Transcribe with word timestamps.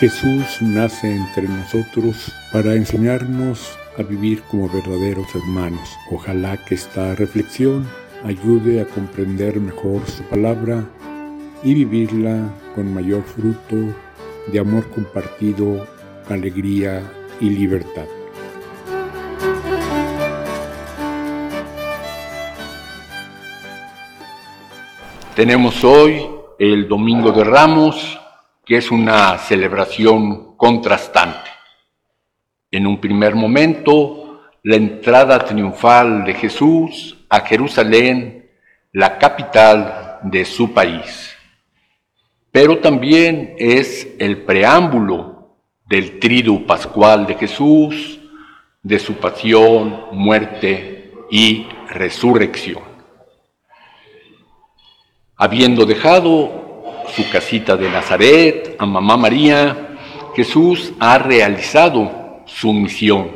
Jesús 0.00 0.62
nace 0.62 1.12
entre 1.12 1.48
nosotros 1.48 2.32
para 2.52 2.74
enseñarnos 2.74 3.76
a 3.98 4.04
vivir 4.04 4.42
como 4.42 4.68
verdaderos 4.68 5.26
hermanos. 5.34 5.98
Ojalá 6.12 6.56
que 6.56 6.76
esta 6.76 7.16
reflexión 7.16 7.84
ayude 8.24 8.80
a 8.80 8.84
comprender 8.84 9.58
mejor 9.58 10.06
su 10.06 10.22
palabra 10.22 10.84
y 11.64 11.74
vivirla 11.74 12.48
con 12.76 12.94
mayor 12.94 13.24
fruto 13.24 13.76
de 14.52 14.60
amor 14.60 14.88
compartido, 14.90 15.84
alegría 16.28 17.02
y 17.40 17.50
libertad. 17.50 18.06
Tenemos 25.34 25.82
hoy 25.82 26.24
el 26.60 26.86
Domingo 26.86 27.32
de 27.32 27.42
Ramos, 27.42 28.17
que 28.68 28.76
es 28.76 28.90
una 28.90 29.38
celebración 29.38 30.54
contrastante. 30.54 31.48
En 32.70 32.86
un 32.86 33.00
primer 33.00 33.34
momento, 33.34 34.42
la 34.62 34.76
entrada 34.76 35.38
triunfal 35.38 36.22
de 36.22 36.34
Jesús 36.34 37.16
a 37.30 37.40
Jerusalén, 37.40 38.50
la 38.92 39.16
capital 39.16 40.18
de 40.24 40.44
su 40.44 40.74
país. 40.74 41.34
Pero 42.52 42.76
también 42.76 43.54
es 43.58 44.06
el 44.18 44.42
preámbulo 44.42 45.56
del 45.86 46.18
trido 46.18 46.66
pascual 46.66 47.26
de 47.26 47.36
Jesús, 47.36 48.20
de 48.82 48.98
su 48.98 49.14
pasión, 49.14 50.08
muerte 50.12 51.14
y 51.30 51.66
resurrección. 51.88 52.82
Habiendo 55.36 55.86
dejado 55.86 56.67
su 57.14 57.28
casita 57.30 57.76
de 57.76 57.90
Nazaret, 57.90 58.76
a 58.78 58.86
Mamá 58.86 59.16
María, 59.16 59.96
Jesús 60.34 60.92
ha 61.00 61.18
realizado 61.18 62.42
su 62.46 62.72
misión, 62.72 63.30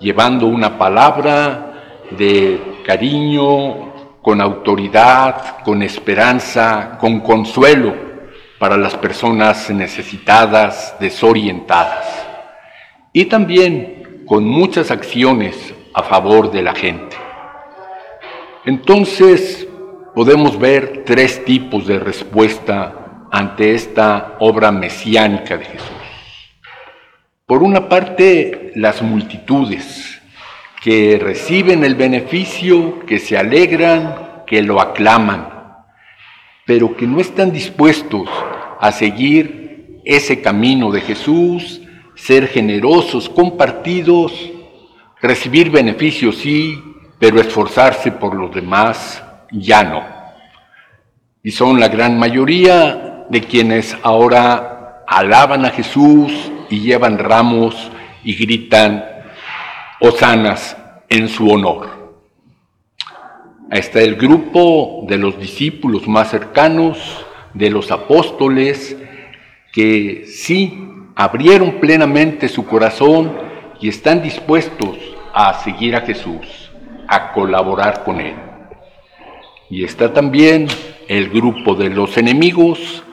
llevando 0.00 0.46
una 0.46 0.76
palabra 0.76 2.06
de 2.10 2.60
cariño, 2.84 3.90
con 4.22 4.40
autoridad, 4.40 5.62
con 5.64 5.82
esperanza, 5.82 6.98
con 6.98 7.20
consuelo 7.20 7.94
para 8.58 8.76
las 8.76 8.94
personas 8.96 9.70
necesitadas, 9.70 10.94
desorientadas, 11.00 12.26
y 13.12 13.24
también 13.24 14.24
con 14.26 14.44
muchas 14.44 14.90
acciones 14.90 15.74
a 15.94 16.02
favor 16.02 16.50
de 16.50 16.62
la 16.62 16.74
gente. 16.74 17.16
Entonces, 18.66 19.66
podemos 20.14 20.58
ver 20.58 21.04
tres 21.04 21.44
tipos 21.44 21.86
de 21.86 21.98
respuesta 21.98 23.28
ante 23.30 23.74
esta 23.74 24.36
obra 24.40 24.72
mesiánica 24.72 25.56
de 25.56 25.64
Jesús. 25.64 25.88
Por 27.46 27.62
una 27.62 27.88
parte, 27.88 28.72
las 28.74 29.02
multitudes 29.02 30.20
que 30.82 31.18
reciben 31.20 31.84
el 31.84 31.94
beneficio, 31.94 33.00
que 33.06 33.18
se 33.18 33.36
alegran, 33.36 34.44
que 34.46 34.62
lo 34.62 34.80
aclaman, 34.80 35.48
pero 36.66 36.96
que 36.96 37.06
no 37.06 37.20
están 37.20 37.52
dispuestos 37.52 38.28
a 38.80 38.90
seguir 38.92 40.00
ese 40.04 40.40
camino 40.40 40.90
de 40.90 41.02
Jesús, 41.02 41.82
ser 42.14 42.48
generosos, 42.48 43.28
compartidos, 43.28 44.32
recibir 45.20 45.70
beneficios 45.70 46.36
sí, 46.36 46.82
pero 47.18 47.40
esforzarse 47.40 48.10
por 48.10 48.34
los 48.34 48.54
demás 48.54 49.22
ya 49.50 49.84
no. 49.84 50.02
Y 51.42 51.50
son 51.50 51.80
la 51.80 51.88
gran 51.88 52.18
mayoría 52.18 53.26
de 53.28 53.40
quienes 53.42 53.96
ahora 54.02 55.04
alaban 55.06 55.64
a 55.64 55.70
Jesús 55.70 56.52
y 56.68 56.80
llevan 56.80 57.18
ramos 57.18 57.90
y 58.22 58.34
gritan 58.34 59.04
hosanas 60.00 60.76
en 61.08 61.28
su 61.28 61.50
honor. 61.50 62.14
Está 63.70 64.00
el 64.00 64.16
grupo 64.16 65.04
de 65.08 65.16
los 65.16 65.38
discípulos 65.38 66.08
más 66.08 66.30
cercanos, 66.30 67.24
de 67.54 67.70
los 67.70 67.90
apóstoles, 67.90 68.96
que 69.72 70.24
sí 70.26 70.86
abrieron 71.14 71.80
plenamente 71.80 72.48
su 72.48 72.66
corazón 72.66 73.32
y 73.80 73.88
están 73.88 74.22
dispuestos 74.22 74.96
a 75.32 75.54
seguir 75.54 75.94
a 75.94 76.00
Jesús, 76.00 76.70
a 77.06 77.32
colaborar 77.32 78.02
con 78.04 78.20
Él. 78.20 78.49
Y 79.70 79.84
está 79.84 80.12
también 80.12 80.66
el 81.08 81.30
grupo 81.30 81.76
de 81.76 81.90
los 81.90 82.16
enemigos 82.18 83.04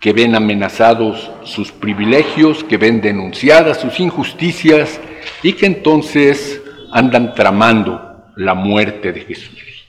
que 0.00 0.14
ven 0.14 0.34
amenazados 0.34 1.30
sus 1.42 1.70
privilegios, 1.70 2.64
que 2.64 2.78
ven 2.78 3.02
denunciadas 3.02 3.80
sus 3.80 4.00
injusticias 4.00 5.00
y 5.42 5.52
que 5.52 5.66
entonces 5.66 6.62
andan 6.92 7.34
tramando 7.34 8.24
la 8.36 8.54
muerte 8.54 9.12
de 9.12 9.20
Jesús. 9.20 9.86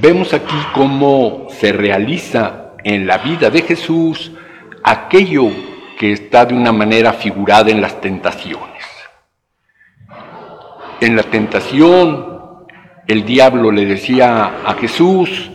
Vemos 0.00 0.32
aquí 0.32 0.56
cómo 0.72 1.48
se 1.50 1.72
realiza 1.72 2.72
en 2.84 3.06
la 3.06 3.18
vida 3.18 3.50
de 3.50 3.60
Jesús 3.60 4.32
aquello 4.82 5.50
que 5.98 6.12
está 6.12 6.46
de 6.46 6.54
una 6.54 6.72
manera 6.72 7.12
figurada 7.12 7.70
en 7.70 7.82
las 7.82 8.00
tentaciones. 8.00 8.84
En 11.00 11.16
la 11.16 11.22
tentación 11.24 12.31
el 13.06 13.24
diablo 13.24 13.70
le 13.70 13.84
decía 13.84 14.62
a 14.64 14.74
Jesús, 14.74 15.50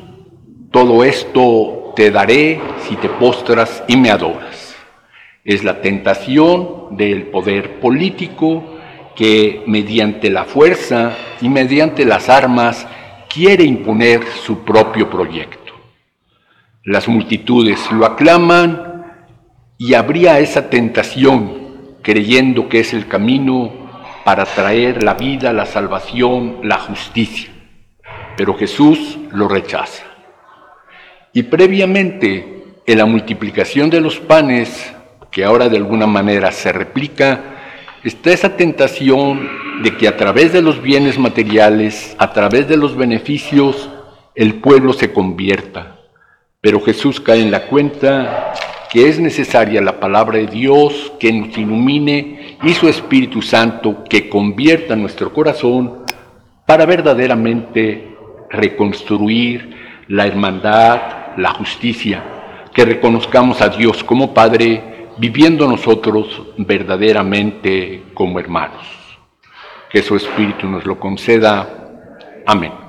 todo 0.71 1.03
esto 1.03 1.93
te 1.95 2.11
daré 2.11 2.59
si 2.87 2.95
te 2.97 3.09
postras 3.09 3.83
y 3.87 3.97
me 3.97 4.11
adoras. 4.11 4.75
Es 5.43 5.63
la 5.63 5.81
tentación 5.81 6.97
del 6.97 7.27
poder 7.27 7.79
político 7.79 8.77
que 9.15 9.63
mediante 9.65 10.29
la 10.29 10.45
fuerza 10.45 11.15
y 11.41 11.49
mediante 11.49 12.05
las 12.05 12.29
armas 12.29 12.87
quiere 13.33 13.63
imponer 13.63 14.25
su 14.45 14.63
propio 14.63 15.09
proyecto. 15.09 15.73
Las 16.83 17.07
multitudes 17.07 17.79
lo 17.91 18.05
aclaman 18.05 19.05
y 19.77 19.93
habría 19.93 20.39
esa 20.39 20.69
tentación 20.69 21.97
creyendo 22.01 22.69
que 22.69 22.81
es 22.81 22.93
el 22.93 23.07
camino 23.07 23.86
para 24.27 24.43
traer 24.43 25.03
la 25.03 25.13
vida, 25.13 25.53
la 25.53 25.65
salvación, 25.65 26.57
la 26.61 26.79
justicia. 26.79 27.49
Pero 28.35 28.55
Jesús 28.55 29.17
lo 29.31 29.47
rechaza. 29.47 30.03
Y 31.31 31.43
previamente, 31.43 32.65
en 32.85 32.97
la 32.97 33.05
multiplicación 33.05 33.89
de 33.89 34.01
los 34.01 34.19
panes, 34.19 34.93
que 35.31 35.45
ahora 35.45 35.69
de 35.69 35.77
alguna 35.77 36.07
manera 36.07 36.51
se 36.51 36.73
replica, 36.73 37.39
está 38.03 38.31
esa 38.31 38.57
tentación 38.57 39.47
de 39.81 39.95
que 39.95 40.09
a 40.09 40.17
través 40.17 40.51
de 40.51 40.61
los 40.61 40.81
bienes 40.81 41.17
materiales, 41.17 42.13
a 42.19 42.33
través 42.33 42.67
de 42.67 42.75
los 42.75 42.97
beneficios, 42.97 43.89
el 44.35 44.55
pueblo 44.55 44.91
se 44.91 45.13
convierta. 45.13 45.99
Pero 46.59 46.81
Jesús 46.81 47.21
cae 47.21 47.41
en 47.41 47.49
la 47.51 47.67
cuenta 47.67 48.51
que 48.91 49.07
es 49.07 49.19
necesaria 49.19 49.81
la 49.81 49.99
palabra 49.99 50.37
de 50.37 50.47
Dios 50.47 51.13
que 51.19 51.31
nos 51.31 51.57
ilumine 51.57 52.57
y 52.63 52.73
su 52.73 52.87
Espíritu 52.87 53.41
Santo 53.41 54.03
que 54.09 54.29
convierta 54.29 54.95
nuestro 54.95 55.33
corazón 55.33 56.05
para 56.65 56.85
verdaderamente 56.85 58.15
reconstruir 58.49 59.75
la 60.07 60.25
hermandad, 60.25 61.35
la 61.37 61.51
justicia, 61.51 62.23
que 62.73 62.85
reconozcamos 62.85 63.61
a 63.61 63.69
Dios 63.69 64.03
como 64.03 64.33
Padre, 64.33 65.09
viviendo 65.17 65.67
nosotros 65.67 66.43
verdaderamente 66.57 68.03
como 68.13 68.39
hermanos. 68.39 68.85
Que 69.89 70.01
su 70.01 70.15
Espíritu 70.15 70.67
nos 70.67 70.85
lo 70.85 70.99
conceda. 70.99 71.67
Amén. 72.45 72.86